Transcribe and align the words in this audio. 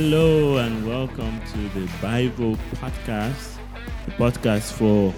Hello 0.00 0.58
and 0.58 0.86
welcome 0.86 1.40
to 1.50 1.58
the 1.70 1.90
Bible 2.00 2.56
podcast, 2.74 3.56
the 4.04 4.12
podcast 4.12 4.70
for 4.74 5.12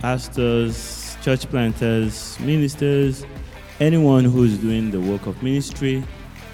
pastors, 0.00 1.16
church 1.22 1.48
planters, 1.48 2.38
ministers, 2.40 3.24
anyone 3.80 4.26
who's 4.26 4.58
doing 4.58 4.90
the 4.90 5.00
work 5.00 5.26
of 5.26 5.42
ministry 5.42 6.04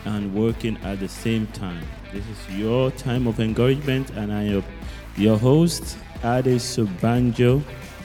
and 0.04 0.32
working 0.36 0.76
at 0.84 1.00
the 1.00 1.08
same 1.08 1.48
time. 1.48 1.84
This 2.12 2.24
is 2.28 2.56
your 2.56 2.92
time 2.92 3.26
of 3.26 3.40
encouragement, 3.40 4.10
and 4.10 4.32
I 4.32 4.44
am 4.44 4.64
your 5.16 5.36
host, 5.36 5.98
Ade 6.22 6.60
Subanjo. 6.60 7.60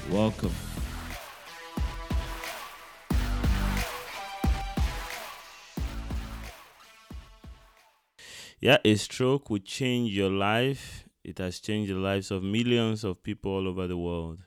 Welcome. 0.09 0.55
Yeah, 8.61 8.77
a 8.85 8.93
stroke 8.93 9.49
would 9.49 9.65
change 9.65 10.11
your 10.11 10.29
life. 10.29 11.05
It 11.23 11.39
has 11.39 11.59
changed 11.59 11.91
the 11.91 11.97
lives 11.97 12.29
of 12.29 12.43
millions 12.43 13.03
of 13.03 13.23
people 13.23 13.53
all 13.53 13.67
over 13.67 13.87
the 13.87 13.97
world. 13.97 14.37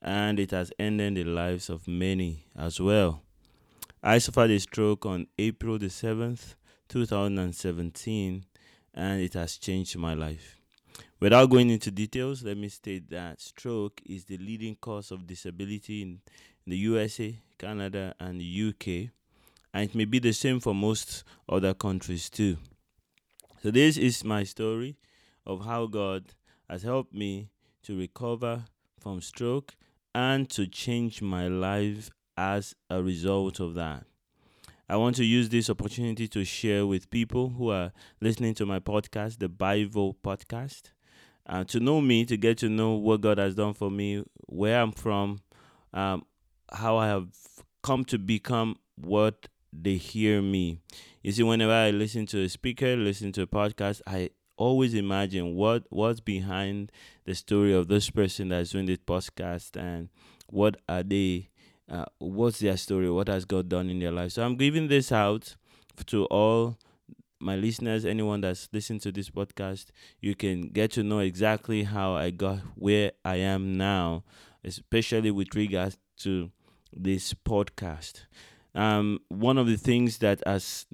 And 0.00 0.38
it 0.38 0.52
has 0.52 0.72
ended 0.78 1.16
the 1.16 1.24
lives 1.24 1.68
of 1.68 1.88
many 1.88 2.46
as 2.56 2.80
well. 2.80 3.24
I 4.00 4.18
suffered 4.18 4.52
a 4.52 4.60
stroke 4.60 5.06
on 5.06 5.26
April 5.36 5.76
the 5.76 5.86
7th, 5.86 6.54
2017, 6.88 8.44
and 8.94 9.20
it 9.20 9.34
has 9.34 9.56
changed 9.56 9.96
my 9.96 10.14
life. 10.14 10.60
Without 11.18 11.50
going 11.50 11.70
into 11.70 11.90
details, 11.90 12.44
let 12.44 12.56
me 12.56 12.68
state 12.68 13.10
that 13.10 13.40
stroke 13.40 14.00
is 14.06 14.24
the 14.24 14.38
leading 14.38 14.76
cause 14.76 15.10
of 15.10 15.26
disability 15.26 16.02
in, 16.02 16.20
the 16.64 16.76
USA, 16.76 17.36
Canada, 17.58 18.14
and 18.20 18.40
the 18.40 18.68
UK, 18.68 19.10
and 19.74 19.90
it 19.90 19.94
may 19.96 20.04
be 20.04 20.20
the 20.20 20.32
same 20.32 20.60
for 20.60 20.72
most 20.72 21.24
other 21.48 21.74
countries 21.74 22.30
too. 22.30 22.56
So, 23.62 23.70
this 23.70 23.96
is 23.96 24.24
my 24.24 24.42
story 24.42 24.96
of 25.46 25.64
how 25.64 25.86
God 25.86 26.24
has 26.68 26.82
helped 26.82 27.14
me 27.14 27.48
to 27.84 27.96
recover 27.96 28.64
from 28.98 29.20
stroke 29.20 29.76
and 30.12 30.50
to 30.50 30.66
change 30.66 31.22
my 31.22 31.46
life 31.46 32.10
as 32.36 32.74
a 32.90 33.00
result 33.00 33.60
of 33.60 33.74
that. 33.74 34.04
I 34.88 34.96
want 34.96 35.14
to 35.16 35.24
use 35.24 35.48
this 35.48 35.70
opportunity 35.70 36.26
to 36.26 36.44
share 36.44 36.86
with 36.86 37.08
people 37.08 37.50
who 37.50 37.70
are 37.70 37.92
listening 38.20 38.54
to 38.54 38.66
my 38.66 38.80
podcast, 38.80 39.38
the 39.38 39.48
Bible 39.48 40.16
podcast, 40.24 40.90
uh, 41.46 41.62
to 41.62 41.78
know 41.78 42.00
me, 42.00 42.24
to 42.24 42.36
get 42.36 42.58
to 42.58 42.68
know 42.68 42.94
what 42.94 43.20
God 43.20 43.38
has 43.38 43.54
done 43.54 43.74
for 43.74 43.92
me, 43.92 44.24
where 44.46 44.82
I'm 44.82 44.90
from, 44.90 45.38
um, 45.94 46.26
how 46.72 46.96
I 46.96 47.06
have 47.06 47.28
come 47.84 48.04
to 48.06 48.18
become 48.18 48.74
what 48.96 49.46
they 49.72 49.94
hear 49.94 50.42
me. 50.42 50.80
You 51.22 51.32
see, 51.32 51.42
whenever 51.42 51.72
I 51.72 51.90
listen 51.90 52.26
to 52.26 52.42
a 52.42 52.48
speaker, 52.48 52.96
listen 52.96 53.32
to 53.32 53.42
a 53.42 53.46
podcast, 53.46 54.00
I 54.06 54.30
always 54.56 54.94
imagine 54.94 55.54
what 55.54 55.84
what's 55.88 56.20
behind 56.20 56.92
the 57.24 57.34
story 57.34 57.72
of 57.72 57.88
this 57.88 58.10
person 58.10 58.48
that's 58.48 58.70
doing 58.70 58.86
this 58.86 58.98
podcast 58.98 59.76
and 59.80 60.08
what 60.48 60.76
are 60.88 61.02
they 61.02 61.48
uh, 61.90 62.04
what's 62.18 62.58
their 62.58 62.76
story? 62.76 63.10
What 63.10 63.28
has 63.28 63.44
god 63.44 63.68
done 63.68 63.88
in 63.88 63.98
their 63.98 64.12
life? 64.12 64.32
So 64.32 64.44
i'm 64.44 64.56
giving 64.56 64.88
this 64.88 65.10
out 65.10 65.56
to 66.06 66.26
all 66.26 66.78
my 67.40 67.56
listeners 67.56 68.04
anyone 68.04 68.40
that's 68.40 68.68
listening 68.72 69.00
to 69.00 69.10
this 69.10 69.28
podcast 69.28 69.86
you 70.20 70.34
can 70.34 70.68
get 70.68 70.92
to 70.92 71.02
know 71.02 71.18
exactly 71.18 71.82
how 71.82 72.14
i 72.14 72.30
got 72.30 72.58
where 72.76 73.10
i 73.24 73.34
am 73.36 73.76
now 73.76 74.22
especially 74.64 75.30
with 75.30 75.54
regards 75.54 75.98
to 76.16 76.50
this 76.92 77.34
podcast 77.34 78.26
um, 78.74 79.20
one 79.28 79.58
of 79.58 79.66
the 79.66 79.76
things 79.76 80.18
that 80.18 80.42
has 80.46 80.86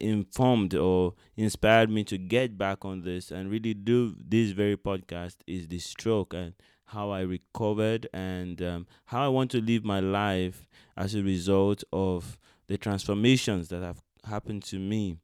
informed 0.00 0.74
or 0.74 1.14
inspired 1.36 1.90
me 1.90 2.04
to 2.04 2.18
get 2.18 2.56
back 2.56 2.84
on 2.84 3.02
this 3.02 3.30
and 3.30 3.50
really 3.50 3.74
do 3.74 4.14
this 4.18 4.50
very 4.52 4.76
podcast 4.76 5.36
is 5.46 5.68
the 5.68 5.78
stroke 5.78 6.34
and 6.34 6.54
how 6.86 7.10
I 7.10 7.20
recovered 7.20 8.08
and 8.12 8.60
um, 8.62 8.86
how 9.06 9.24
I 9.24 9.28
want 9.28 9.50
to 9.52 9.60
live 9.60 9.84
my 9.84 10.00
life 10.00 10.66
as 10.96 11.14
a 11.14 11.22
result 11.22 11.84
of 11.92 12.38
the 12.66 12.76
transformations 12.76 13.68
that 13.68 13.82
have 13.82 14.02
happened 14.24 14.62
to 14.64 14.78
me 14.78 15.16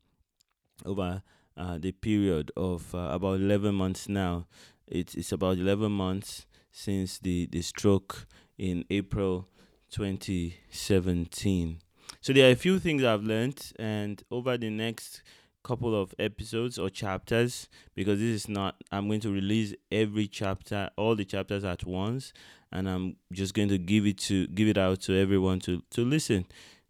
over 0.84 1.22
uh, 1.56 1.78
the 1.78 1.92
period 1.92 2.50
of 2.56 2.94
uh, 2.94 3.09
about 3.10 3.41
11 3.41 3.75
months 3.75 4.09
now. 4.09 4.47
It's, 4.86 5.15
it's 5.15 5.32
about 5.32 5.59
11 5.59 5.92
months 5.92 6.47
since 6.70 7.19
the, 7.19 7.47
the 7.47 7.62
stroke 7.62 8.26
in 8.56 8.84
April 8.91 9.48
2017. 9.91 11.80
So 12.20 12.32
there 12.32 12.48
are 12.48 12.52
a 12.52 12.56
few 12.56 12.78
things 12.78 13.04
I've 13.04 13.22
learned, 13.22 13.72
and 13.78 14.22
over 14.30 14.58
the 14.58 14.70
next 14.70 15.22
couple 15.62 15.94
of 16.00 16.14
episodes 16.18 16.78
or 16.78 16.90
chapters, 16.90 17.68
because 17.94 18.18
this 18.18 18.34
is 18.34 18.48
not, 18.48 18.76
I'm 18.90 19.06
going 19.06 19.20
to 19.20 19.32
release 19.32 19.74
every 19.92 20.26
chapter, 20.26 20.90
all 20.96 21.14
the 21.14 21.24
chapters 21.24 21.64
at 21.64 21.84
once, 21.84 22.32
and 22.72 22.88
I'm 22.88 23.16
just 23.32 23.54
going 23.54 23.68
to 23.68 23.78
give 23.78 24.06
it 24.06 24.18
to 24.18 24.46
give 24.48 24.68
it 24.68 24.78
out 24.78 25.00
to 25.02 25.14
everyone 25.14 25.60
to 25.60 25.82
to 25.90 26.04
listen. 26.04 26.46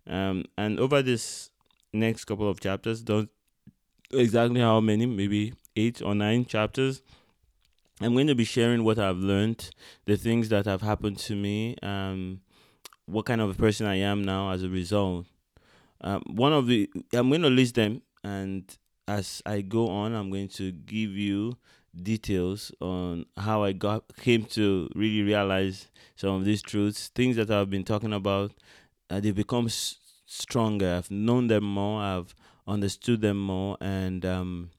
Um, 0.06 0.44
and 0.56 0.80
over 0.80 1.02
this 1.02 1.50
next 1.92 2.24
couple 2.24 2.48
of 2.48 2.60
chapters, 2.60 3.02
don't 3.02 3.30
exactly 4.12 4.60
how 4.60 4.80
many, 4.80 5.06
maybe 5.06 5.52
eight 5.76 6.00
or 6.02 6.14
nine 6.14 6.46
chapters. 6.46 7.02
I'm 8.00 8.14
going 8.14 8.28
to 8.28 8.34
be 8.34 8.44
sharing 8.44 8.84
what 8.84 8.98
I've 8.98 9.18
learned, 9.18 9.70
the 10.04 10.16
things 10.16 10.48
that 10.50 10.66
have 10.66 10.82
happened 10.82 11.18
to 11.18 11.34
me, 11.34 11.76
um, 11.82 12.40
what 13.08 13.24
kind 13.26 13.40
of 13.40 13.50
a 13.50 13.54
person 13.54 13.86
I 13.86 13.96
am 13.96 14.22
now 14.22 14.50
as 14.50 14.62
a 14.62 14.68
result. 14.68 15.26
Um, 16.00 16.22
one 16.26 16.52
of 16.52 16.66
the 16.66 16.88
I'm 17.12 17.28
going 17.28 17.42
to 17.42 17.50
list 17.50 17.74
them, 17.74 18.02
and 18.22 18.64
as 19.06 19.42
I 19.46 19.62
go 19.62 19.88
on, 19.88 20.14
I'm 20.14 20.30
going 20.30 20.48
to 20.48 20.70
give 20.70 21.10
you 21.10 21.56
details 22.00 22.70
on 22.80 23.24
how 23.36 23.64
I 23.64 23.72
got 23.72 24.16
came 24.16 24.44
to 24.44 24.88
really 24.94 25.22
realize 25.22 25.88
some 26.16 26.30
of 26.36 26.44
these 26.44 26.62
truths, 26.62 27.08
things 27.08 27.36
that 27.36 27.50
I've 27.50 27.70
been 27.70 27.84
talking 27.84 28.12
about. 28.12 28.52
Uh, 29.10 29.20
they 29.20 29.30
become 29.30 29.66
s- 29.66 29.96
stronger. 30.26 30.96
I've 30.98 31.10
known 31.10 31.46
them 31.48 31.64
more. 31.64 32.02
I've 32.02 32.34
understood 32.66 33.22
them 33.22 33.38
more, 33.40 33.76
and 33.80 34.24
um, 34.26 34.70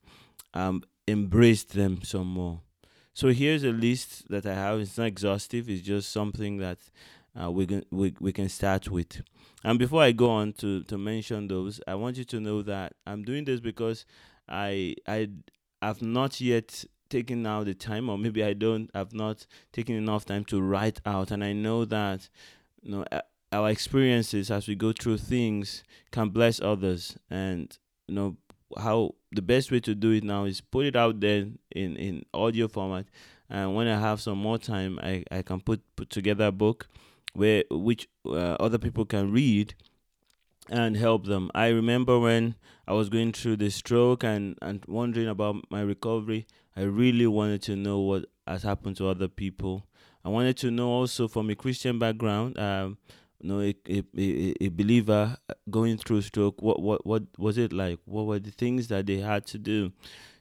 um, 0.54 0.84
embraced 1.08 1.74
them 1.74 2.04
some 2.04 2.28
more. 2.28 2.62
So 3.14 3.30
here's 3.30 3.64
a 3.66 3.72
list 3.72 4.30
that 4.30 4.46
I 4.46 4.54
have. 4.54 4.80
It's 4.80 4.98
not 4.98 5.08
exhaustive. 5.08 5.70
It's 5.70 5.82
just 5.82 6.12
something 6.12 6.58
that 6.60 6.78
uh, 7.40 7.52
we 7.52 7.66
can 7.66 7.84
we, 7.92 8.14
we 8.20 8.32
can 8.32 8.50
start 8.50 8.90
with. 8.90 9.22
And 9.64 9.78
before 9.78 10.02
I 10.02 10.12
go 10.12 10.30
on 10.30 10.54
to 10.54 10.84
to 10.84 10.98
mention 10.98 11.48
those, 11.48 11.82
I 11.88 11.96
want 11.96 12.18
you 12.18 12.24
to 12.26 12.40
know 12.40 12.62
that 12.64 12.94
I'm 13.06 13.24
doing 13.24 13.46
this 13.46 13.60
because 13.60 14.06
I 14.48 14.96
I 15.08 15.30
have 15.82 16.02
not 16.02 16.42
yet 16.42 16.86
taken 17.10 17.46
out 17.46 17.66
the 17.66 17.74
time, 17.74 18.10
or 18.10 18.18
maybe 18.18 18.44
I 18.44 18.54
don't 18.54 18.90
have 18.94 19.14
not 19.14 19.46
taken 19.74 19.96
enough 19.96 20.26
time 20.26 20.46
to 20.46 20.62
write 20.62 21.02
out, 21.06 21.32
and 21.32 21.44
I 21.44 21.54
know 21.54 21.86
that 21.86 22.30
you 22.82 22.92
know 22.92 23.06
our 23.52 23.70
experiences 23.70 24.52
as 24.52 24.68
we 24.68 24.76
go 24.76 24.94
through 24.94 25.18
things 25.18 25.84
can 26.12 26.30
bless 26.30 26.62
others, 26.62 27.18
and 27.30 27.78
you 28.08 28.16
know 28.16 28.38
how 28.78 29.16
the 29.32 29.42
best 29.42 29.72
way 29.72 29.80
to 29.80 29.96
do 29.96 30.12
it 30.12 30.24
now 30.24 30.46
is 30.46 30.62
put 30.62 30.86
it 30.86 30.96
out 30.96 31.20
there 31.20 31.48
in 31.72 31.96
in 31.96 32.24
audio 32.34 32.68
format. 32.68 33.06
And 33.52 33.76
when 33.76 33.88
i 33.88 34.00
have 34.00 34.22
some 34.22 34.38
more 34.38 34.60
time 34.60 35.00
i 35.02 35.24
i 35.32 35.42
can 35.42 35.60
put 35.60 35.82
put 35.96 36.12
together 36.12 36.46
a 36.46 36.52
book 36.52 36.88
where 37.34 37.64
which 37.70 38.08
uh, 38.26 38.58
other 38.60 38.78
people 38.78 39.06
can 39.06 39.32
read 39.32 39.76
and 40.70 40.96
help 40.96 41.26
them. 41.26 41.50
I 41.56 41.68
remember 41.70 42.20
when 42.20 42.56
I 42.88 42.94
was 42.94 43.10
going 43.10 43.34
through 43.34 43.58
the 43.58 43.70
stroke 43.70 44.24
and 44.24 44.58
and 44.62 44.84
wondering 44.88 45.28
about 45.28 45.56
my 45.70 45.82
recovery. 45.82 46.48
I 46.76 46.84
really 46.84 47.28
wanted 47.28 47.62
to 47.64 47.76
know 47.76 48.00
what 48.00 48.26
has 48.48 48.64
happened 48.64 48.98
to 48.98 49.08
other 49.08 49.28
people. 49.28 49.86
I 50.24 50.30
wanted 50.30 50.58
to 50.58 50.72
know 50.72 50.90
also 50.90 51.28
from 51.28 51.50
a 51.50 51.56
Christian 51.56 52.00
background, 52.00 52.58
um, 52.60 52.98
you 53.40 53.50
know, 53.50 53.62
a, 53.62 53.76
a, 54.18 54.54
a, 54.66 54.70
believer 54.70 55.38
going 55.70 55.98
through 55.98 56.22
stroke. 56.22 56.62
What 56.62 56.82
what 56.82 57.06
what 57.06 57.24
was 57.38 57.58
it 57.58 57.74
like? 57.74 58.00
What 58.06 58.26
were 58.26 58.40
the 58.40 58.52
things 58.52 58.88
that 58.90 59.06
they 59.08 59.18
had 59.18 59.46
to 59.48 59.58
do? 59.58 59.92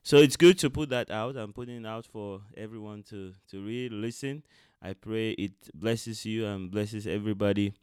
So 0.02 0.16
it's 0.16 0.36
good 0.36 0.58
to 0.60 0.70
put 0.70 0.90
that 0.90 1.10
out. 1.10 1.36
I'm 1.36 1.52
putting 1.52 1.84
it 1.84 1.86
out 1.86 2.06
for 2.06 2.40
everyone 2.56 3.02
to 3.10 3.34
to 3.50 3.64
read, 3.64 3.92
listen, 3.92 4.42
I 4.82 4.92
pray 4.92 5.30
it 5.30 5.52
blesses 5.74 6.24
you 6.24 6.46
and 6.46 6.70
blesses 6.70 7.06
everybody 7.06 7.74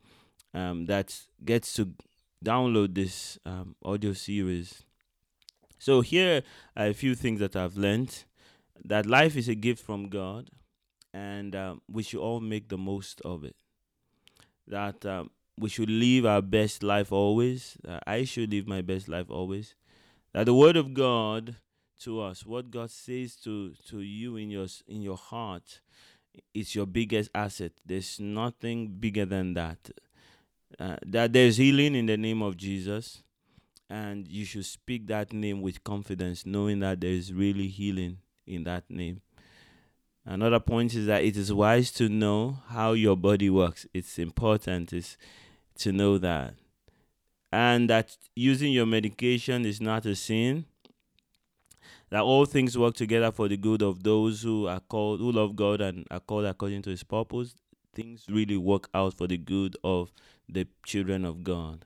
um, 0.53 0.86
that 0.86 1.19
gets 1.44 1.74
to 1.74 1.94
download 2.44 2.95
this 2.95 3.38
um, 3.45 3.75
audio 3.83 4.13
series. 4.13 4.83
So, 5.77 6.01
here 6.01 6.44
are 6.75 6.88
a 6.88 6.94
few 6.94 7.15
things 7.15 7.39
that 7.42 7.56
I've 7.56 7.75
learned 7.75 8.24
that 8.83 9.06
life 9.06 9.36
is 9.36 9.50
a 9.50 9.56
gift 9.56 9.83
from 9.83 10.09
God, 10.09 10.50
and 11.13 11.56
um, 11.56 11.81
we 11.92 12.03
should 12.03 12.19
all 12.19 12.39
make 12.39 12.69
the 12.69 12.77
most 12.77 13.21
of 13.21 13.44
it. 13.44 13.56
That 14.68 15.06
um, 15.06 15.31
we 15.57 15.69
should 15.69 15.89
live 15.89 16.25
our 16.25 16.42
best 16.42 16.81
life 16.81 17.12
always. 17.12 17.77
Uh, 17.88 18.00
I 18.07 18.24
should 18.24 18.51
live 18.51 18.68
my 18.68 18.81
best 18.81 19.07
life 19.07 19.30
always. 19.30 19.75
That 20.33 20.45
the 20.45 20.53
Word 20.53 20.75
of 20.75 20.94
God 20.94 21.57
to 22.01 22.21
us, 22.21 22.45
what 22.45 22.71
God 22.71 22.92
says 22.92 23.36
to 23.38 23.74
to 23.89 24.00
you 24.00 24.36
in 24.36 24.50
your 24.50 24.68
in 24.88 25.01
your 25.01 25.18
heart, 25.18 25.81
it's 26.54 26.76
your 26.76 26.86
biggest 26.86 27.30
asset. 27.34 27.72
There's 27.86 28.20
nothing 28.20 28.88
bigger 28.88 29.26
than 29.26 29.54
that. 29.56 29.90
Uh, 30.80 30.98
that 31.06 31.34
there's 31.34 31.58
healing 31.58 31.96
in 31.96 32.06
the 32.06 32.18
name 32.18 32.42
of 32.42 32.58
Jesus, 32.58 33.24
and 33.90 34.28
you 34.28 34.46
should 34.46 34.66
speak 34.66 35.08
that 35.08 35.32
name 35.32 35.62
with 35.62 35.84
confidence, 35.84 36.46
knowing 36.46 36.80
that 36.80 37.02
there 37.02 37.12
is 37.12 37.32
really 37.34 37.68
healing 37.68 38.18
in 38.46 38.64
that 38.64 38.84
name. 38.90 39.22
Another 40.26 40.60
point 40.60 40.96
is 40.96 41.06
that 41.06 41.24
it 41.24 41.38
is 41.38 41.54
wise 41.54 41.92
to 41.92 42.10
know 42.10 42.58
how 42.70 42.94
your 42.94 43.16
body 43.16 43.50
works. 43.50 43.86
It's 43.94 44.18
important 44.18 44.92
is 44.92 45.18
to 45.78 45.92
know 45.92 46.18
that. 46.18 46.56
And 47.52 47.90
that 47.90 48.18
using 48.36 48.74
your 48.74 48.88
medication 48.88 49.66
is 49.66 49.80
not 49.80 50.06
a 50.06 50.16
sin. 50.16 50.66
That 52.10 52.22
all 52.22 52.46
things 52.46 52.78
work 52.78 52.96
together 52.96 53.31
for 53.31 53.48
the 53.48 53.57
good 53.57 53.81
of 53.81 54.04
those 54.04 54.42
who 54.44 54.68
are 54.68 54.80
called 54.80 55.19
who 55.19 55.31
love 55.31 55.56
God 55.56 55.81
and 55.81 56.06
are 56.12 56.19
called 56.19 56.46
according 56.46 56.84
to 56.84 56.90
his 56.90 57.04
purpose. 57.04 57.56
Things 57.94 58.25
really 58.30 58.57
work 58.57 58.90
out 58.94 59.13
for 59.13 59.28
the 59.28 59.38
good 59.38 59.78
of 59.84 60.12
the 60.48 60.68
children 60.86 61.25
of 61.25 61.44
God. 61.44 61.86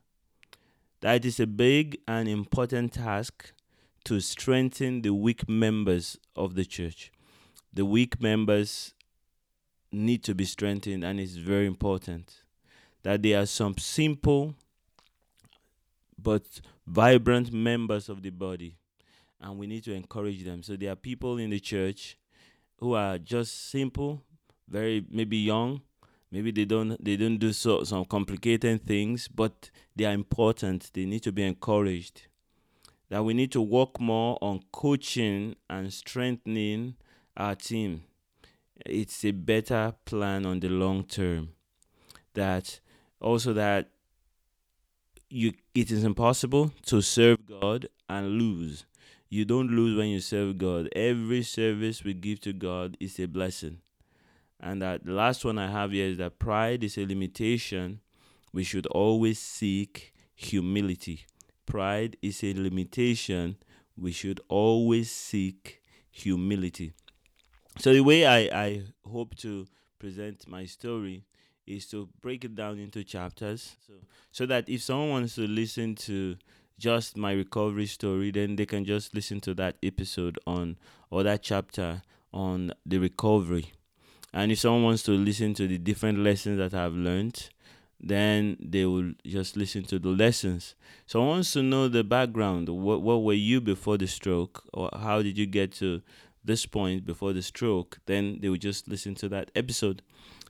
That 1.01 1.23
is 1.23 1.39
a 1.39 1.47
big 1.47 1.99
and 2.07 2.27
important 2.27 2.93
task 2.93 3.53
to 4.05 4.19
strengthen 4.19 5.01
the 5.01 5.13
weak 5.13 5.47
members 5.47 6.17
of 6.35 6.55
the 6.55 6.65
church 6.65 7.11
the 7.73 7.85
weak 7.85 8.21
members 8.21 8.93
need 9.91 10.23
to 10.23 10.35
be 10.35 10.45
strengthened, 10.45 11.03
and 11.03 11.19
it's 11.19 11.35
very 11.35 11.65
important 11.65 12.43
that 13.03 13.21
there 13.21 13.41
are 13.41 13.45
some 13.45 13.77
simple 13.77 14.55
but 16.17 16.61
vibrant 16.85 17.51
members 17.53 18.09
of 18.09 18.21
the 18.21 18.29
body, 18.29 18.77
and 19.41 19.57
we 19.57 19.67
need 19.67 19.83
to 19.85 19.93
encourage 19.93 20.43
them. 20.43 20.63
So 20.63 20.75
there 20.75 20.91
are 20.91 20.95
people 20.95 21.37
in 21.37 21.49
the 21.49 21.59
church 21.59 22.17
who 22.77 22.93
are 22.93 23.17
just 23.17 23.69
simple, 23.69 24.21
very 24.67 25.05
maybe 25.09 25.37
young, 25.37 25.81
maybe 26.31 26.51
they 26.51 26.65
don't 26.65 27.03
they 27.03 27.15
don't 27.15 27.37
do 27.37 27.53
so 27.53 27.83
some 27.83 28.05
complicated 28.05 28.85
things, 28.85 29.27
but 29.27 29.69
they 29.95 30.05
are 30.05 30.13
important. 30.13 30.91
They 30.93 31.05
need 31.05 31.23
to 31.23 31.31
be 31.31 31.43
encouraged. 31.43 32.23
That 33.09 33.23
we 33.23 33.33
need 33.33 33.51
to 33.53 33.61
work 33.61 33.99
more 33.99 34.37
on 34.39 34.61
coaching 34.71 35.55
and 35.67 35.91
strengthening 35.91 36.95
our 37.35 37.55
team, 37.55 38.03
it's 38.85 39.25
a 39.25 39.31
better 39.31 39.93
plan 40.05 40.45
on 40.45 40.59
the 40.59 40.69
long 40.69 41.03
term. 41.05 41.49
That 42.33 42.79
also 43.19 43.53
that 43.53 43.89
you 45.29 45.53
it 45.73 45.91
is 45.91 46.03
impossible 46.03 46.71
to 46.85 47.01
serve 47.01 47.45
God 47.45 47.87
and 48.07 48.27
lose. 48.27 48.85
You 49.29 49.45
don't 49.45 49.69
lose 49.69 49.95
when 49.97 50.07
you 50.07 50.19
serve 50.19 50.57
God. 50.57 50.89
Every 50.95 51.43
service 51.43 52.03
we 52.03 52.13
give 52.13 52.41
to 52.41 52.53
God 52.53 52.97
is 52.99 53.19
a 53.19 53.27
blessing. 53.27 53.79
And 54.59 54.81
that 54.81 55.05
the 55.05 55.13
last 55.13 55.45
one 55.45 55.57
I 55.57 55.69
have 55.69 55.91
here 55.91 56.07
is 56.07 56.17
that 56.17 56.39
pride 56.39 56.83
is 56.83 56.97
a 56.97 57.05
limitation. 57.05 58.01
We 58.51 58.63
should 58.63 58.87
always 58.87 59.39
seek 59.39 60.13
humility. 60.35 61.25
Pride 61.65 62.17
is 62.21 62.43
a 62.43 62.53
limitation. 62.53 63.57
We 63.95 64.11
should 64.11 64.41
always 64.49 65.11
seek 65.11 65.81
humility. 66.09 66.93
So 67.77 67.93
the 67.93 68.01
way 68.01 68.25
I, 68.25 68.65
I 68.65 68.83
hope 69.05 69.35
to 69.37 69.67
present 69.99 70.47
my 70.47 70.65
story 70.65 71.25
is 71.67 71.85
to 71.87 72.09
break 72.19 72.43
it 72.43 72.55
down 72.55 72.79
into 72.79 73.03
chapters 73.03 73.77
so 73.85 73.93
so 74.31 74.45
that 74.45 74.67
if 74.67 74.81
someone 74.81 75.09
wants 75.09 75.35
to 75.35 75.47
listen 75.47 75.95
to 75.95 76.35
just 76.79 77.17
my 77.17 77.31
recovery 77.31 77.85
story 77.85 78.31
then 78.31 78.55
they 78.55 78.65
can 78.65 78.85
just 78.85 79.13
listen 79.13 79.39
to 79.39 79.53
that 79.53 79.75
episode 79.83 80.39
on 80.47 80.77
or 81.11 81.23
that 81.23 81.43
chapter 81.43 82.01
on 82.33 82.71
the 82.85 82.97
recovery. 82.97 83.73
And 84.33 84.51
if 84.51 84.59
someone 84.59 84.83
wants 84.83 85.03
to 85.03 85.11
listen 85.11 85.53
to 85.55 85.67
the 85.67 85.77
different 85.77 86.19
lessons 86.19 86.57
that 86.57 86.73
I've 86.73 86.93
learned 86.93 87.49
then 88.01 88.55
they 88.61 88.85
will 88.85 89.11
just 89.25 89.57
listen 89.57 89.83
to 89.83 89.99
the 89.99 90.07
lessons. 90.07 90.75
So 91.05 91.21
wants 91.21 91.51
to 91.53 91.61
know 91.61 91.89
the 91.89 92.03
background. 92.03 92.69
What, 92.69 93.01
what 93.01 93.23
were 93.23 93.33
you 93.33 93.59
before 93.59 93.97
the 93.97 94.07
stroke 94.07 94.63
or 94.73 94.89
how 94.93 95.21
did 95.21 95.37
you 95.37 95.45
get 95.45 95.73
to 95.73 96.01
this 96.43 96.65
point 96.65 97.05
before 97.05 97.33
the 97.33 97.41
stroke, 97.41 97.99
then 98.05 98.39
they 98.41 98.49
will 98.49 98.57
just 98.57 98.87
listen 98.87 99.15
to 99.15 99.29
that 99.29 99.51
episode. 99.55 100.01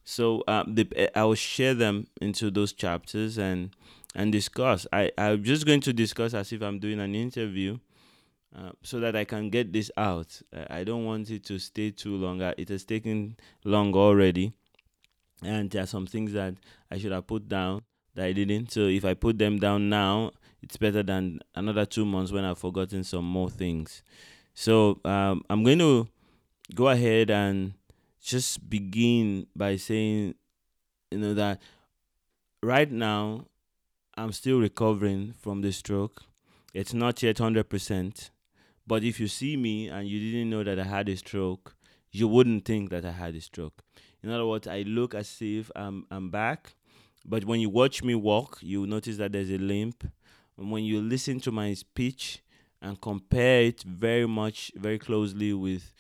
So 0.03 0.43
um, 0.47 0.75
the, 0.75 1.09
I 1.17 1.23
will 1.23 1.35
share 1.35 1.73
them 1.73 2.07
into 2.21 2.49
those 2.51 2.73
chapters 2.73 3.37
and 3.37 3.71
and 4.15 4.31
discuss. 4.31 4.87
I 4.91 5.11
I'm 5.17 5.43
just 5.43 5.65
going 5.65 5.81
to 5.81 5.93
discuss 5.93 6.33
as 6.33 6.51
if 6.51 6.61
I'm 6.61 6.79
doing 6.79 6.99
an 6.99 7.15
interview, 7.15 7.77
uh, 8.55 8.71
so 8.83 8.99
that 8.99 9.15
I 9.15 9.25
can 9.25 9.49
get 9.49 9.71
this 9.71 9.91
out. 9.97 10.41
I 10.69 10.83
don't 10.83 11.05
want 11.05 11.29
it 11.29 11.45
to 11.45 11.59
stay 11.59 11.91
too 11.91 12.15
long. 12.15 12.41
It 12.41 12.69
has 12.69 12.83
taken 12.83 13.37
long 13.63 13.93
already, 13.93 14.53
and 15.43 15.69
there 15.69 15.83
are 15.83 15.87
some 15.87 16.07
things 16.07 16.33
that 16.33 16.55
I 16.89 16.97
should 16.97 17.11
have 17.11 17.27
put 17.27 17.47
down 17.47 17.83
that 18.15 18.25
I 18.25 18.33
didn't. 18.33 18.71
So 18.71 18.81
if 18.87 19.05
I 19.05 19.13
put 19.13 19.37
them 19.37 19.59
down 19.59 19.89
now, 19.89 20.31
it's 20.61 20.77
better 20.77 21.03
than 21.03 21.39
another 21.55 21.85
two 21.85 22.05
months 22.05 22.31
when 22.31 22.43
I've 22.43 22.57
forgotten 22.57 23.03
some 23.03 23.25
more 23.25 23.49
things. 23.49 24.03
So 24.53 24.99
um, 25.05 25.43
I'm 25.49 25.63
going 25.63 25.79
to 25.79 26.07
go 26.75 26.89
ahead 26.89 27.29
and 27.29 27.73
just 28.21 28.69
begin 28.69 29.47
by 29.55 29.77
saying, 29.77 30.35
you 31.11 31.19
know, 31.19 31.33
that 31.35 31.61
right 32.61 32.91
now 32.91 33.45
I'm 34.19 34.33
still 34.33 34.59
recovering 34.59 35.33
from 35.39 35.61
the 35.61 35.71
stroke. 35.71 36.23
It's 36.73 36.93
not 36.93 37.23
yet 37.23 37.37
100%. 37.37 38.29
But 38.85 39.05
if 39.05 39.17
you 39.17 39.29
see 39.29 39.55
me 39.55 39.87
and 39.87 40.09
you 40.09 40.19
didn't 40.19 40.49
know 40.49 40.61
that 40.61 40.77
I 40.77 40.83
had 40.83 41.07
a 41.07 41.15
stroke, 41.15 41.73
you 42.11 42.27
wouldn't 42.27 42.65
think 42.65 42.89
that 42.89 43.05
I 43.05 43.11
had 43.11 43.33
a 43.35 43.39
stroke. 43.39 43.81
In 44.21 44.29
other 44.29 44.45
words, 44.45 44.67
I 44.67 44.81
look 44.81 45.15
as 45.15 45.37
if 45.39 45.71
I'm, 45.73 46.05
I'm 46.11 46.29
back. 46.29 46.73
But 47.25 47.45
when 47.45 47.61
you 47.61 47.69
watch 47.69 48.03
me 48.03 48.13
walk, 48.13 48.57
you'll 48.61 48.87
notice 48.87 49.15
that 49.17 49.31
there's 49.31 49.51
a 49.51 49.57
limp. 49.57 50.03
And 50.57 50.69
when 50.69 50.83
you 50.83 51.01
listen 51.01 51.39
to 51.39 51.51
my 51.53 51.73
speech, 51.73 52.41
and 52.81 52.99
compare 52.99 53.61
it 53.61 53.83
very 53.83 54.27
much, 54.27 54.71
very 54.75 54.99
closely 54.99 55.53
with 55.53 55.93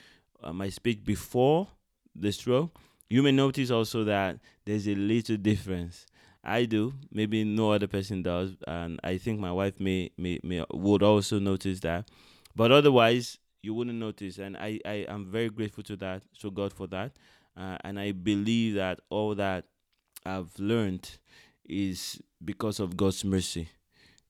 uh, 0.43 0.51
my 0.51 0.67
speech 0.67 1.05
before 1.05 1.69
the 2.13 2.31
stroke, 2.33 2.77
you 3.09 3.23
may 3.23 3.31
notice 3.31 3.71
also 3.71 4.03
that 4.03 4.39
there's 4.65 4.87
a 4.87 4.95
little 4.95 5.37
difference. 5.37 6.05
I 6.43 6.65
do, 6.65 6.93
maybe 7.11 7.43
no 7.43 7.73
other 7.73 7.87
person 7.87 8.23
does, 8.23 8.55
and 8.67 8.99
I 9.03 9.17
think 9.17 9.39
my 9.39 9.51
wife 9.51 9.79
may 9.79 10.11
may, 10.17 10.39
may 10.43 10.63
would 10.71 11.03
also 11.03 11.39
notice 11.39 11.79
that. 11.81 12.09
But 12.55 12.71
otherwise, 12.71 13.37
you 13.61 13.73
wouldn't 13.73 13.99
notice, 13.99 14.37
and 14.37 14.55
I 14.57 14.79
I 14.85 15.05
am 15.07 15.25
very 15.25 15.49
grateful 15.49 15.83
to 15.83 15.95
that 15.97 16.23
to 16.39 16.51
God 16.51 16.73
for 16.73 16.87
that, 16.87 17.11
uh, 17.57 17.77
and 17.83 17.99
I 17.99 18.13
believe 18.13 18.75
that 18.75 19.01
all 19.09 19.35
that 19.35 19.65
I've 20.25 20.57
learned 20.57 21.17
is 21.67 22.21
because 22.43 22.79
of 22.79 22.95
God's 22.97 23.23
mercy 23.25 23.69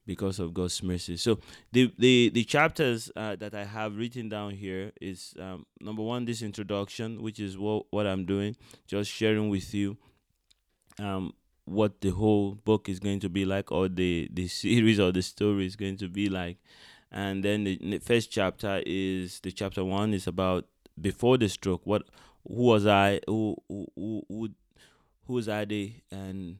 because 0.09 0.39
of 0.39 0.55
God's 0.55 0.81
mercy. 0.81 1.17
So 1.17 1.37
the 1.71 1.93
the 1.99 2.31
the 2.33 2.43
chapters 2.43 3.11
uh, 3.15 3.35
that 3.35 3.53
I 3.53 3.63
have 3.63 3.95
written 3.95 4.27
down 4.27 4.51
here 4.55 4.91
is 4.99 5.35
um, 5.39 5.67
number 5.79 6.01
one, 6.01 6.25
this 6.25 6.41
introduction, 6.41 7.21
which 7.21 7.39
is 7.39 7.59
what 7.59 7.85
what 7.91 8.07
I'm 8.07 8.25
doing, 8.25 8.55
just 8.87 9.11
sharing 9.11 9.49
with 9.49 9.71
you, 9.71 9.97
um, 10.97 11.33
what 11.69 12.01
the 12.01 12.09
whole 12.09 12.55
book 12.55 12.89
is 12.89 12.99
going 12.99 13.19
to 13.19 13.29
be 13.29 13.45
like, 13.45 13.71
or 13.71 13.87
the 13.87 14.27
the 14.33 14.47
series 14.61 14.99
or 14.99 15.11
the 15.11 15.21
story 15.21 15.65
is 15.65 15.75
going 15.75 15.97
to 15.97 16.09
be 16.09 16.27
like, 16.29 16.57
and 17.11 17.43
then 17.43 17.63
the, 17.63 17.77
the 17.81 17.99
first 17.99 18.31
chapter 18.31 18.81
is 18.85 19.39
the 19.41 19.51
chapter 19.51 19.85
one 19.85 20.13
is 20.13 20.27
about 20.27 20.65
before 20.99 21.37
the 21.37 21.47
stroke. 21.47 21.81
What 21.85 22.03
who 22.47 22.63
was 22.63 22.87
I? 22.87 23.19
Who 23.27 23.55
who 23.67 23.87
who, 23.95 24.23
who 24.27 24.49
who's 25.27 25.47
I? 25.47 25.65
the, 25.65 25.93
And 26.11 26.57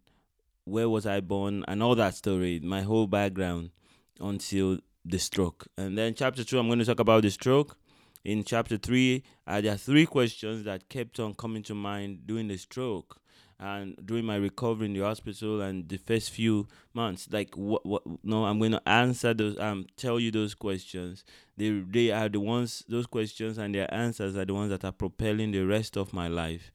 where 0.65 0.87
was 0.87 1.05
I 1.05 1.19
born, 1.21 1.65
and 1.67 1.81
all 1.81 1.95
that 1.95 2.15
story, 2.15 2.59
my 2.59 2.83
whole 2.83 3.07
background 3.07 3.71
until 4.19 4.79
the 5.05 5.17
stroke. 5.17 5.67
And 5.77 5.97
then 5.97 6.13
chapter 6.13 6.43
two, 6.43 6.59
I'm 6.59 6.67
going 6.67 6.79
to 6.79 6.85
talk 6.85 6.99
about 6.99 7.23
the 7.23 7.31
stroke. 7.31 7.77
In 8.25 8.43
chapter 8.43 8.77
three, 8.77 9.23
uh, 9.47 9.61
there 9.61 9.73
are 9.73 9.77
three 9.77 10.05
questions 10.05 10.65
that 10.65 10.89
kept 10.89 11.19
on 11.21 11.33
coming 11.33 11.63
to 11.63 11.73
mind 11.73 12.27
during 12.27 12.49
the 12.49 12.57
stroke 12.57 13.19
and 13.59 13.95
during 14.05 14.25
my 14.25 14.35
recovery 14.35 14.85
in 14.85 14.93
the 14.93 15.01
hospital 15.01 15.61
and 15.61 15.89
the 15.89 15.97
first 15.97 16.29
few 16.29 16.67
months 16.93 17.27
like 17.31 17.53
what 17.55 17.85
what 17.85 18.01
no 18.23 18.45
i'm 18.45 18.57
going 18.59 18.71
to 18.71 18.89
answer 18.89 19.33
those 19.33 19.57
um 19.59 19.85
tell 19.97 20.19
you 20.19 20.31
those 20.31 20.53
questions 20.53 21.23
they 21.57 21.69
they 21.91 22.09
are 22.11 22.29
the 22.29 22.39
ones 22.39 22.83
those 22.87 23.05
questions 23.05 23.57
and 23.57 23.75
their 23.75 23.93
answers 23.93 24.37
are 24.37 24.45
the 24.45 24.53
ones 24.53 24.69
that 24.69 24.85
are 24.85 24.91
propelling 24.93 25.51
the 25.51 25.61
rest 25.65 25.97
of 25.97 26.13
my 26.13 26.27
life 26.27 26.71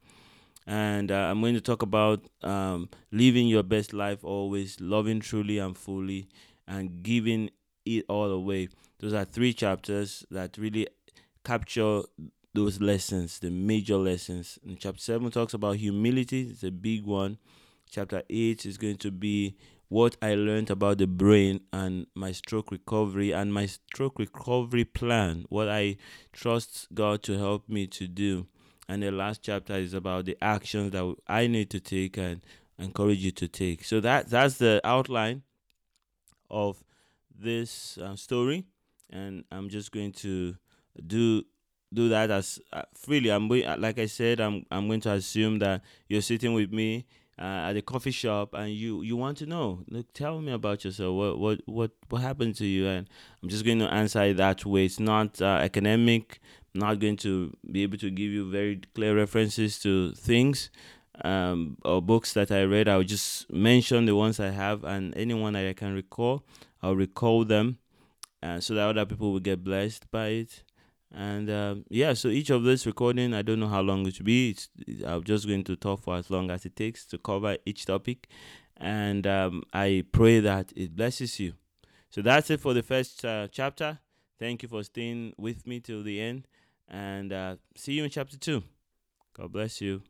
and 0.67 1.13
uh, 1.13 1.15
I'm 1.31 1.41
going 1.41 1.55
to 1.55 1.61
talk 1.61 1.83
about 1.83 2.25
um, 2.43 2.89
living 3.13 3.49
your 3.49 3.63
best 3.63 3.93
life 3.93 4.25
always, 4.25 4.81
loving 4.81 5.21
truly 5.21 5.59
and 5.59 5.77
fully, 5.77 6.29
and 6.67 7.03
giving 7.03 7.51
it 7.85 8.07
all 8.09 8.31
away. 8.31 8.69
Those 9.01 9.13
are 9.13 9.25
three 9.25 9.53
chapters 9.53 10.25
that 10.31 10.57
really 10.57 10.89
capture 11.45 12.03
those 12.55 12.81
lessons, 12.81 13.39
the 13.41 13.51
major 13.51 13.97
lessons. 13.97 14.59
And 14.65 14.79
chapter 14.79 15.01
7 15.01 15.31
talks 15.31 15.55
about 15.55 15.77
humility, 15.77 16.49
it's 16.51 16.65
a 16.65 16.71
big 16.71 17.05
one. 17.05 17.39
Chapter 17.91 18.23
8 18.31 18.67
is 18.67 18.79
going 18.79 18.97
to 18.99 19.11
be 19.11 19.57
what 19.89 20.17
I 20.23 20.35
learned 20.35 20.71
about 20.71 20.99
the 20.99 21.07
brain 21.07 21.61
and 21.73 22.07
my 22.15 22.33
stroke 22.33 22.71
recovery 22.71 23.33
and 23.33 23.53
my 23.53 23.67
stroke 23.67 24.19
recovery 24.19 24.85
plan, 24.85 25.45
what 25.49 25.69
I 25.69 25.97
trust 26.33 26.89
God 26.95 27.23
to 27.25 27.39
help 27.39 27.69
me 27.69 27.87
to 27.89 28.09
do 28.09 28.47
and 28.89 29.03
the 29.03 29.11
last 29.11 29.43
chapter 29.43 29.75
is 29.75 29.95
about 29.95 30.25
the 30.25 30.37
actions 30.43 30.93
that 30.93 31.15
I 31.27 31.47
need 31.47 31.71
to 31.71 31.81
take 31.81 32.17
and 32.17 32.41
encourage 32.79 33.19
you 33.19 33.31
to 33.33 33.49
take. 33.49 33.85
So 33.85 34.01
that 34.01 34.29
that's 34.29 34.59
the 34.59 34.81
outline 34.85 35.43
of 36.51 36.83
this 37.37 37.99
uh, 37.99 38.17
story, 38.17 38.65
and 39.11 39.45
I'm 39.51 39.69
just 39.69 39.93
going 39.93 40.13
to 40.13 40.57
do 41.07 41.45
do 41.95 42.09
that 42.09 42.31
as 42.31 42.61
uh, 42.73 42.83
freely. 42.95 43.31
I'm 43.31 43.49
like 43.49 43.99
I 43.99 44.07
said, 44.07 44.41
I'm 44.41 44.67
I'm 44.71 44.87
going 44.89 45.01
to 45.03 45.13
assume 45.13 45.59
that 45.61 45.83
you're 46.09 46.23
sitting 46.23 46.53
with 46.55 46.73
me 46.73 47.07
uh, 47.39 47.69
at 47.71 47.77
a 47.77 47.83
coffee 47.83 48.11
shop 48.11 48.55
and 48.55 48.73
you 48.73 49.03
you 49.03 49.17
want 49.17 49.39
to 49.39 49.47
know. 49.47 49.81
Look 49.89 50.13
tell 50.13 50.41
me 50.41 50.53
about 50.53 50.85
yourself. 50.85 51.15
What 51.15 51.39
what 51.39 51.61
what 51.67 51.91
what 52.09 52.23
happened 52.23 52.57
to 52.57 52.67
you? 52.67 52.87
And 52.87 53.09
i'm 53.43 53.49
just 53.49 53.65
going 53.65 53.79
to 53.81 53.93
answer 53.93 54.23
it 54.23 54.37
that 54.37 54.65
way. 54.65 54.85
It's 54.85 55.01
not 55.01 55.41
uh, 55.41 55.59
academic. 55.63 56.41
I'm 56.75 56.81
not 56.81 56.99
going 56.99 57.17
to 57.19 57.53
be 57.71 57.83
able 57.83 57.99
to 57.99 58.11
give 58.11 58.31
you 58.31 58.51
very 58.51 58.81
clear 58.95 59.17
references 59.17 59.79
to 59.81 60.13
things 60.13 60.71
um, 61.25 61.77
or 61.85 62.03
books 62.03 62.33
that 62.33 62.51
i 62.51 62.63
read. 62.65 62.89
I'll 62.89 63.05
just 63.05 63.51
mention 63.53 64.07
the 64.07 64.17
ones 64.17 64.41
i 64.41 64.51
have 64.51 64.83
and 64.85 65.17
anyone 65.17 65.53
that 65.53 65.67
i 65.67 65.73
can 65.73 65.95
recall. 65.95 66.45
I'll 66.83 66.97
recall 66.97 67.45
them 67.45 67.79
uh, 68.43 68.61
so 68.61 68.75
that 68.75 68.89
other 68.89 69.07
people 69.07 69.33
will 69.33 69.41
get 69.41 69.65
blessed 69.65 70.11
by 70.11 70.27
it 70.29 70.63
and 71.15 71.49
um, 71.49 71.85
yeah, 71.89 72.13
so 72.15 72.29
each 72.29 72.51
of 72.51 72.65
this 72.65 72.87
recording, 72.87 73.35
I 73.35 73.43
don't 73.43 73.61
know 73.61 73.69
how 73.69 73.83
long 73.83 74.05
it 74.07 74.19
will 74.19 74.25
be. 74.25 74.51
It's, 74.51 74.69
I'm 75.07 75.23
just 75.23 75.47
going 75.47 75.63
to 75.65 75.77
talk 75.77 76.03
for 76.03 76.17
as 76.17 76.29
long 76.29 76.51
as 76.51 76.67
it 76.67 76.75
takes 76.75 77.07
to 77.07 77.19
cover 77.19 77.57
each 77.65 77.87
topic. 77.87 78.29
And 78.77 79.25
um, 79.27 79.63
I 79.73 80.05
pray 80.11 80.41
that 80.41 80.73
it 80.75 80.97
blesses 80.97 81.39
you. 81.39 81.53
So 82.11 82.21
that's 82.21 82.51
it 82.51 82.61
for 82.61 82.75
the 82.75 82.83
first 82.83 83.25
uh, 83.25 83.47
chapter. 83.51 84.01
Thank 84.41 84.65
you 84.65 84.69
for 84.69 84.83
staying 84.83 85.35
with 85.39 85.67
me 85.67 85.79
till 85.79 86.03
the 86.03 86.21
end. 86.21 86.49
And 86.89 87.33
uh, 87.33 87.57
see 87.77 87.93
you 87.93 88.05
in 88.05 88.11
chapter 88.11 88.37
two. 88.37 88.65
God 89.35 89.53
bless 89.53 89.81
you. 89.81 90.03